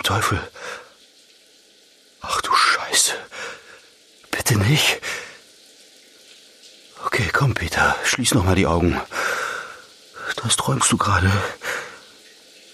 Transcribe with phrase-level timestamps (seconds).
[0.00, 0.40] Teufel?
[2.20, 3.12] Ach du Scheiße.
[4.30, 5.00] Bitte nicht.
[7.04, 9.00] Okay, komm, Peter, schließ noch mal die Augen.
[10.42, 11.30] Das träumst du gerade.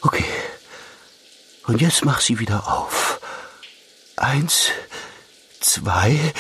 [0.01, 0.25] Okay.
[1.67, 3.21] Und jetzt mach sie wieder auf.
[4.17, 4.71] Eins,
[5.61, 6.33] zwei.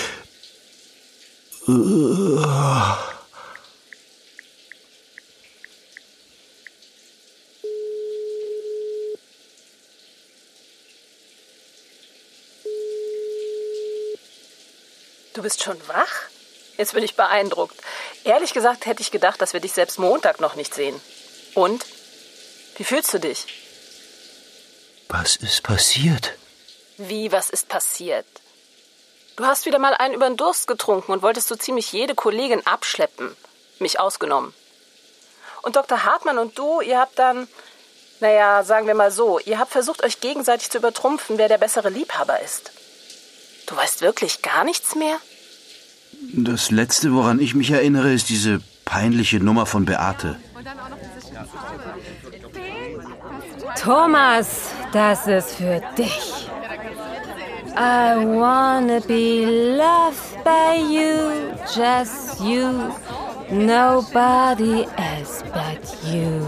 [1.66, 3.17] Uh.
[15.38, 16.24] Du bist schon wach?
[16.78, 17.76] Jetzt bin ich beeindruckt.
[18.24, 21.00] Ehrlich gesagt hätte ich gedacht, dass wir dich selbst Montag noch nicht sehen.
[21.54, 21.86] Und?
[22.74, 23.46] Wie fühlst du dich?
[25.08, 26.32] Was ist passiert?
[26.96, 28.26] Wie, was ist passiert?
[29.36, 32.66] Du hast wieder mal einen über den Durst getrunken und wolltest so ziemlich jede Kollegin
[32.66, 33.36] abschleppen.
[33.78, 34.52] Mich ausgenommen.
[35.62, 36.02] Und Dr.
[36.02, 37.46] Hartmann und du, ihr habt dann,
[38.18, 41.90] naja, sagen wir mal so, ihr habt versucht, euch gegenseitig zu übertrumpfen, wer der bessere
[41.90, 42.72] Liebhaber ist.
[43.68, 45.16] Du weißt wirklich gar nichts mehr?
[46.32, 50.36] Das Letzte, woran ich mich erinnere, ist diese peinliche Nummer von Beate.
[53.78, 56.48] Thomas, das ist für dich.
[57.76, 62.90] I wanna be loved by you, just you,
[63.50, 65.80] nobody else but
[66.10, 66.42] you.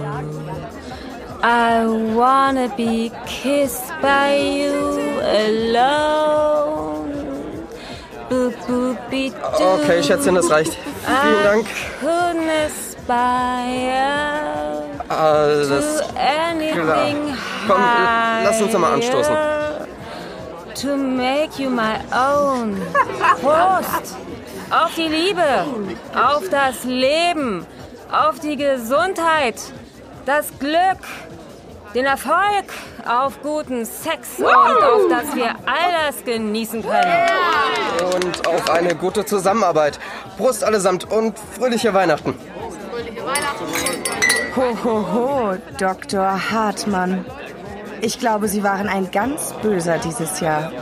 [1.42, 6.69] I wanna be kissed by you alone.
[8.30, 10.72] Okay, Schätzchen, das reicht.
[11.22, 11.66] Vielen Dank.
[15.08, 16.02] Alles
[16.74, 17.04] klar.
[17.66, 17.82] Komm,
[18.44, 19.36] lass uns nochmal anstoßen.
[20.80, 22.80] To make you my own.
[23.42, 24.16] Prost!
[24.70, 25.64] Auf die Liebe,
[26.14, 27.66] auf das Leben,
[28.12, 29.56] auf die Gesundheit,
[30.24, 31.00] das Glück,
[31.94, 32.66] den Erfolg,
[33.06, 38.14] auf guten Sex und auf dass wir all das genießen können.
[38.14, 39.98] Und auf eine gute Zusammenarbeit.
[40.36, 42.34] Prost allesamt und fröhliche Weihnachten.
[44.56, 46.50] Ho, ho, ho, Dr.
[46.50, 47.24] Hartmann.
[48.00, 50.72] Ich glaube, Sie waren ein ganz böser dieses Jahr.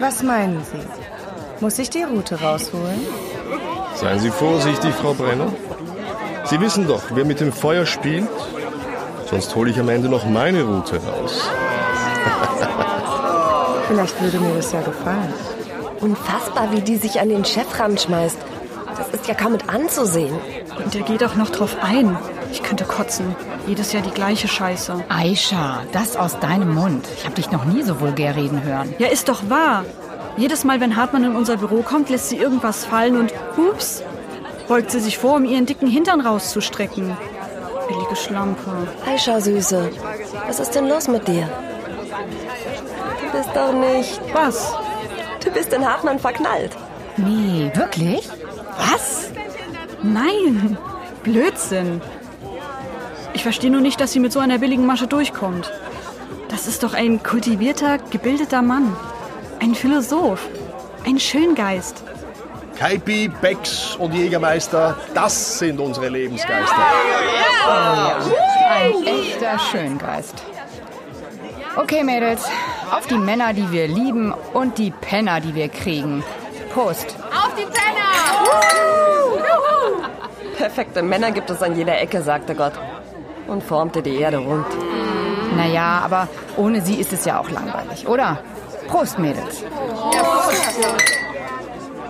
[0.00, 0.80] Was meinen Sie?
[1.60, 3.06] Muss ich die Route rausholen?
[3.94, 5.52] Seien Sie vorsichtig, Frau Brenner.
[6.44, 8.28] Sie wissen doch, wer mit dem Feuer spielt,
[9.28, 11.48] sonst hole ich am Ende noch meine Route raus.
[13.88, 15.32] Vielleicht würde mir das ja gefallen.
[16.00, 18.38] Unfassbar, wie die sich an den Chef ranschmeißt.
[18.96, 20.34] Das ist ja kaum mit anzusehen.
[20.82, 22.16] Und der geht auch noch drauf ein.
[22.50, 23.36] Ich könnte kotzen.
[23.66, 25.04] Jedes Jahr die gleiche Scheiße.
[25.08, 27.06] Aisha, das aus deinem Mund.
[27.16, 28.94] Ich habe dich noch nie so vulgär reden hören.
[28.98, 29.84] Ja, ist doch wahr.
[30.36, 34.02] Jedes Mal, wenn Hartmann in unser Büro kommt, lässt sie irgendwas fallen und hups,
[34.68, 37.16] beugt sie sich vor, um ihren dicken Hintern rauszustrecken.
[37.88, 38.88] Billige Schlampe.
[39.06, 39.90] Aisha, Süße,
[40.46, 41.48] was ist denn los mit dir?
[43.20, 44.20] Du bist doch nicht.
[44.32, 44.74] Was?
[45.44, 46.76] Du bist in Hartmann verknallt.
[47.16, 48.28] Nee, wirklich?
[48.78, 49.30] Was?
[50.02, 50.76] Nein,
[51.22, 52.00] Blödsinn.
[53.34, 55.70] Ich verstehe nur nicht, dass sie mit so einer billigen Masche durchkommt.
[56.48, 58.96] Das ist doch ein kultivierter, gebildeter Mann.
[59.60, 60.46] Ein Philosoph.
[61.04, 62.02] Ein Schöngeist.
[62.78, 66.76] Kaipi, Becks und Jägermeister, das sind unsere Lebensgeister.
[67.66, 68.18] Ja,
[68.70, 70.42] ein echter Schöngeist.
[71.76, 72.44] Okay, Mädels,
[72.90, 76.22] auf die Männer, die wir lieben und die Penner, die wir kriegen.
[76.72, 77.16] Prost.
[77.30, 78.06] Auf die Penner!
[80.56, 82.72] Perfekte Männer gibt es an jeder Ecke, sagte Gott.
[83.46, 84.66] Und formte die Erde rund.
[85.56, 88.38] Naja, aber ohne sie ist es ja auch langweilig, oder?
[88.88, 89.62] Prost, Mädels.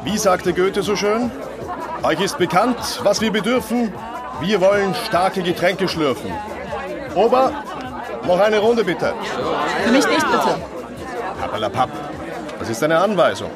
[0.07, 1.33] Wie sagte Goethe so schön?
[2.05, 3.93] Euch ist bekannt, was wir bedürfen.
[4.41, 6.31] Wir wollen starke Getränke schlürfen.
[7.17, 7.51] Ober,
[8.25, 9.13] noch eine Runde bitte.
[9.85, 10.61] Für mich nicht, bitte.
[11.41, 11.91] Pappalapapp.
[12.61, 13.51] Das ist eine Anweisung.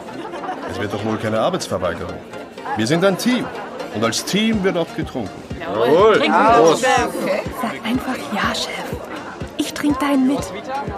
[0.69, 2.19] Es wird doch wohl keine Arbeitsverweigerung.
[2.77, 3.47] Wir sind ein Team.
[3.95, 5.31] Und als Team wird auch getrunken.
[5.61, 6.19] Jawohl.
[6.19, 6.83] Trinken Prost.
[6.83, 8.71] Sag einfach ja, Chef.
[9.57, 10.41] Ich trinke deinen mit.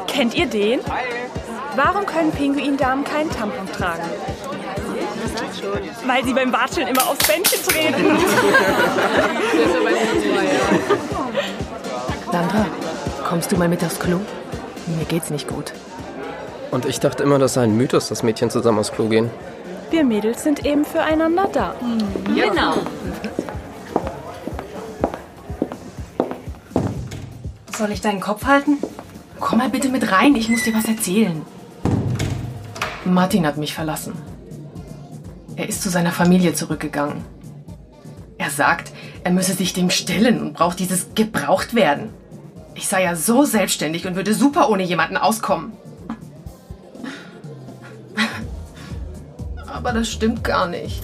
[0.06, 0.80] Kennt ihr den?
[1.76, 4.08] Warum können Pinguindamen keinen Tampon tragen?
[6.06, 8.04] Weil sie beim Watscheln immer aufs Bändchen treten.
[12.30, 12.66] Sandra,
[13.28, 14.20] kommst du mal mit aufs Klo?
[14.86, 15.72] Mir geht's nicht gut.
[16.70, 19.30] Und ich dachte immer, das sei ein Mythos, dass Mädchen zusammen aufs Klo gehen.
[19.90, 21.74] Wir Mädels sind eben füreinander da.
[22.34, 22.74] Genau.
[27.76, 28.78] Soll ich deinen Kopf halten?
[29.38, 31.44] Komm mal bitte mit rein, ich muss dir was erzählen.
[33.04, 34.14] Martin hat mich verlassen.
[35.56, 37.24] Er ist zu seiner Familie zurückgegangen.
[38.38, 38.92] Er sagt,
[39.24, 42.10] er müsse sich dem stellen und braucht dieses gebraucht werden.
[42.74, 45.72] Ich sei ja so selbstständig und würde super ohne jemanden auskommen.
[49.66, 51.02] Aber das stimmt gar nicht.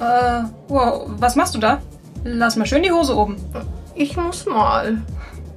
[0.00, 1.80] Äh, wow, was machst du da?
[2.24, 3.36] Lass mal schön die Hose oben.
[3.94, 5.00] Ich muss mal.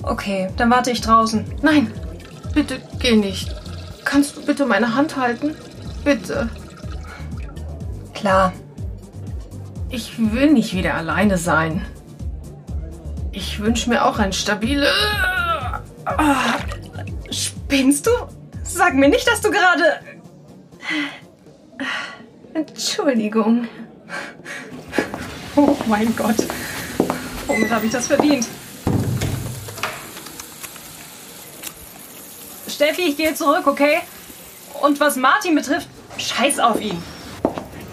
[0.04, 1.46] Okay, dann warte ich draußen.
[1.62, 1.92] Nein,
[2.54, 3.54] bitte geh nicht.
[4.04, 5.56] Kannst du bitte meine Hand halten?
[6.04, 6.50] Bitte.
[8.26, 8.54] Klar.
[9.92, 11.86] Ich will nicht wieder alleine sein.
[13.32, 14.90] Ich wünsche mir auch ein stabiles.
[16.06, 16.58] Ah,
[17.30, 18.12] spinnst du?
[18.64, 20.00] Sag mir nicht, dass du gerade.
[22.56, 23.68] Entschuldigung.
[25.56, 26.48] Oh mein Gott.
[27.46, 28.48] Womit habe ich das verdient?
[32.68, 34.00] Steffi, ich gehe zurück, okay?
[34.82, 37.00] Und was Martin betrifft, scheiß auf ihn.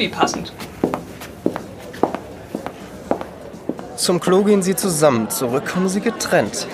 [0.02, 0.52] Wie passend.
[3.94, 6.66] Zum Klo gehen sie zusammen, zurück kommen sie getrennt.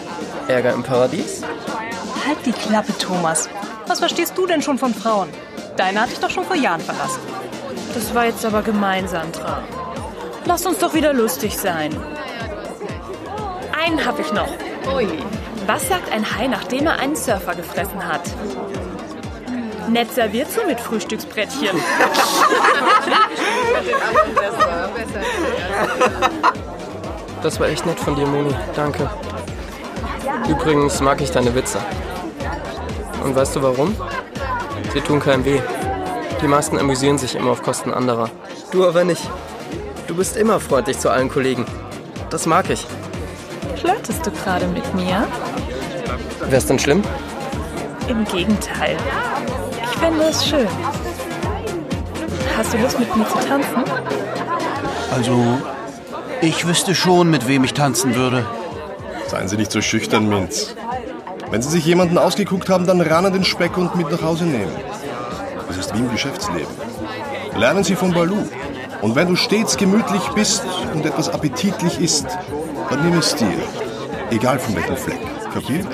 [0.47, 1.43] Ärger im Paradies?
[2.27, 3.51] Halt die Klappe, Thomas.
[3.87, 5.29] Was verstehst du denn schon von Frauen?
[5.77, 7.21] Deine hatte ich doch schon vor Jahren verlassen.
[7.93, 9.63] Das war jetzt aber gemein, Sandra.
[10.47, 11.95] Lass uns doch wieder lustig sein.
[13.79, 14.49] Einen hab ich noch.
[14.97, 15.07] Ui.
[15.67, 18.23] Was sagt ein Hai, nachdem er einen Surfer gefressen hat?
[19.89, 21.81] Nett serviert so mit Frühstücksbrettchen.
[27.43, 28.55] Das war echt nett von dir, Moni.
[28.75, 29.09] Danke.
[30.49, 31.79] Übrigens mag ich deine Witze.
[33.25, 33.97] Und weißt du warum?
[34.93, 35.61] Sie tun keinem weh.
[36.43, 38.31] Die meisten amüsieren sich immer auf Kosten anderer.
[38.71, 39.29] Du aber nicht.
[40.07, 41.67] Du bist immer freundlich zu allen Kollegen.
[42.31, 42.87] Das mag ich.
[43.77, 45.27] Flirtest du gerade mit mir?
[46.49, 47.03] Wär's denn schlimm?
[48.09, 48.97] Im Gegenteil.
[49.99, 50.69] Ich fände es schön.
[52.57, 53.85] Hast du Lust, mit mir zu tanzen?
[55.13, 55.59] Also,
[56.41, 58.47] ich wüsste schon, mit wem ich tanzen würde.
[59.27, 60.77] Seien Sie nicht so schüchtern, Minz.
[61.51, 64.45] Wenn Sie sich jemanden ausgeguckt haben, dann ran an den Speck und mit nach Hause
[64.45, 64.71] nehmen.
[65.67, 66.73] Das ist wie im Geschäftsleben.
[67.57, 68.47] Lernen Sie von Balu.
[69.03, 70.63] Und wenn du stets gemütlich bist
[70.95, 72.27] und etwas appetitlich isst,
[72.89, 73.59] dann nimm es dir.
[74.31, 75.21] Egal von welchem Fleck.
[75.53, 75.89] Kapiert?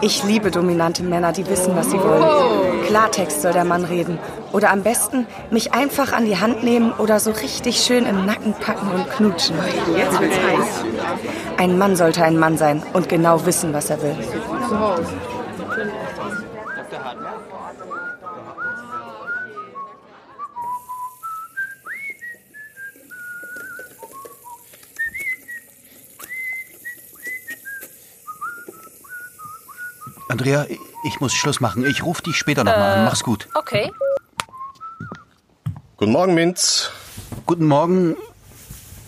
[0.00, 2.84] Ich liebe dominante Männer, die wissen, was sie wollen.
[2.86, 4.18] Klartext soll der Mann reden.
[4.52, 8.54] Oder am besten mich einfach an die Hand nehmen oder so richtig schön im Nacken
[8.54, 9.56] packen und knutschen.
[9.96, 10.84] Jetzt wird's heiß.
[11.56, 14.16] Ein Mann sollte ein Mann sein und genau wissen, was er will.
[30.28, 30.66] Andrea,
[31.04, 31.86] ich muss Schluss machen.
[31.86, 33.04] Ich rufe dich später nochmal an.
[33.04, 33.48] Mach's gut.
[33.54, 33.90] Okay.
[35.96, 36.90] Guten Morgen, Minz.
[37.46, 38.16] Guten Morgen,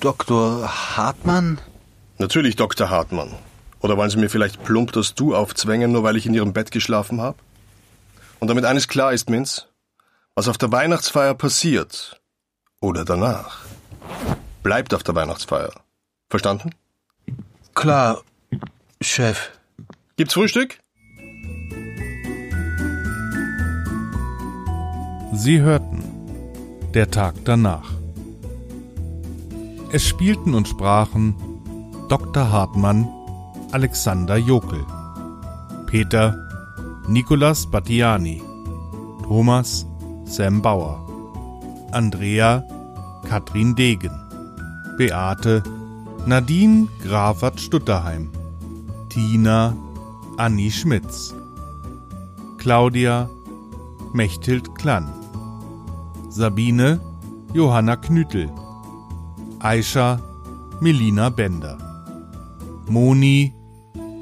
[0.01, 0.97] Dr.
[0.97, 1.61] Hartmann.
[2.19, 2.91] Natürlich, Dr.
[2.91, 3.35] Hartmann.
[3.81, 6.71] Oder wollen Sie mir vielleicht plump das Du aufzwängen, nur weil ich in Ihrem Bett
[6.71, 7.39] geschlafen habe?
[8.39, 9.67] Und damit eines klar ist, Minz,
[10.35, 12.21] was auf der Weihnachtsfeier passiert
[12.81, 13.59] oder danach,
[14.63, 15.73] bleibt auf der Weihnachtsfeier.
[16.31, 16.75] Verstanden?
[17.75, 18.23] Klar,
[19.01, 19.51] Chef.
[20.17, 20.79] Gibt's Frühstück?
[25.33, 26.03] Sie hörten
[26.93, 27.89] Der Tag danach.
[29.93, 31.37] Es spielten und sprachen
[32.09, 32.51] Dr.
[32.51, 33.09] Hartmann,
[33.71, 34.85] Alexander Jokel,
[35.87, 36.37] Peter,
[37.07, 38.43] Nicolas Battiani,
[39.23, 39.87] Thomas,
[40.25, 40.99] Sam Bauer,
[41.93, 42.65] Andrea,
[43.29, 44.11] Katrin Degen,
[44.99, 45.63] Beate,
[46.27, 48.33] Nadine Grafert-Stutterheim,
[49.11, 49.77] Tina,
[50.37, 51.33] Anni Schmitz,
[52.59, 53.31] Claudia,
[54.13, 55.20] Mechthild Klann,
[56.31, 57.01] Sabine,
[57.53, 58.49] Johanna Knütel,
[59.59, 60.21] Aisha,
[60.81, 61.77] Melina Bender,
[62.87, 63.53] Moni,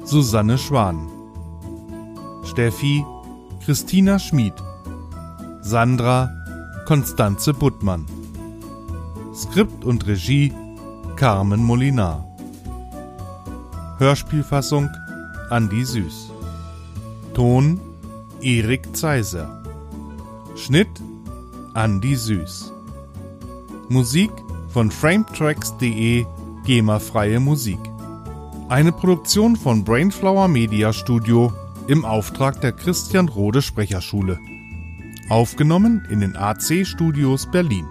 [0.05, 1.07] Susanne Schwan,
[2.43, 3.05] Steffi,
[3.63, 4.53] Christina Schmid,
[5.61, 6.31] Sandra,
[6.87, 8.07] Konstanze Buttmann,
[9.35, 10.51] Skript und Regie
[11.15, 12.25] Carmen Molinar,
[13.99, 14.89] Hörspielfassung
[15.51, 16.31] Andi Süß,
[17.35, 17.79] Ton
[18.41, 19.63] Erik Zeiser,
[20.55, 20.89] Schnitt
[21.73, 22.73] Andi Süß,
[23.89, 24.31] Musik
[24.69, 26.25] von frametracks.de
[26.65, 27.79] GEMA-freie Musik.
[28.69, 31.53] Eine Produktion von Brainflower Media Studio
[31.87, 34.39] im Auftrag der Christian Rode Sprecherschule.
[35.29, 37.85] Aufgenommen in den AC Studios Berlin.